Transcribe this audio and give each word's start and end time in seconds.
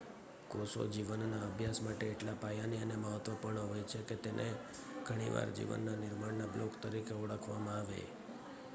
કોષો 0.49 0.85
જીવનના 0.87 1.41
અભ્યાસ 1.43 1.81
માટે 1.81 2.05
એટલા 2.07 2.33
પાયાની 2.33 2.77
અને 2.77 2.95
મહત્ત્વપૂર્ણ 2.95 3.67
હોય 3.67 3.83
છે 3.83 3.99
કે 4.01 4.15
તેને 4.15 4.47
ઘણી 5.05 5.29
વાર 5.29 5.49
જીવનના 5.51 5.95
નિર્માણ 5.95 6.33
ના 6.33 6.45
બ્લોક 6.47 6.73
તરીકે 6.81 7.13
ઓળખવામાં 7.13 7.77
આવે 7.77 8.01